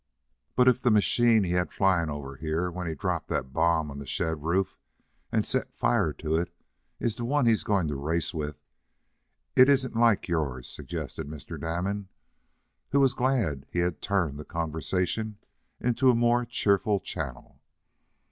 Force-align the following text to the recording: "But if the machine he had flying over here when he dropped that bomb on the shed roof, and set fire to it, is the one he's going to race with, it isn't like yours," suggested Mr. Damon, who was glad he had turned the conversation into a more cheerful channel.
"But 0.55 0.67
if 0.67 0.81
the 0.81 0.89
machine 0.89 1.43
he 1.43 1.51
had 1.51 1.71
flying 1.71 2.09
over 2.09 2.35
here 2.35 2.71
when 2.71 2.87
he 2.87 2.95
dropped 2.95 3.27
that 3.27 3.53
bomb 3.53 3.91
on 3.91 3.99
the 3.99 4.07
shed 4.07 4.41
roof, 4.41 4.79
and 5.31 5.45
set 5.45 5.75
fire 5.75 6.11
to 6.13 6.37
it, 6.37 6.51
is 6.99 7.15
the 7.17 7.23
one 7.23 7.45
he's 7.45 7.63
going 7.63 7.87
to 7.87 7.95
race 7.95 8.33
with, 8.33 8.63
it 9.55 9.69
isn't 9.69 9.95
like 9.95 10.27
yours," 10.27 10.67
suggested 10.67 11.27
Mr. 11.27 11.61
Damon, 11.61 12.09
who 12.89 12.99
was 12.99 13.13
glad 13.13 13.67
he 13.69 13.77
had 13.77 14.01
turned 14.01 14.39
the 14.39 14.43
conversation 14.43 15.37
into 15.79 16.09
a 16.09 16.15
more 16.15 16.45
cheerful 16.45 16.99
channel. 16.99 17.61